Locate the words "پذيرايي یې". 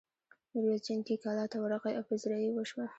2.09-2.55